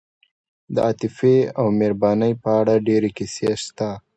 [0.73, 3.89] د عاطفې او مهربانۍ په اړه ډېرې کیسې شته.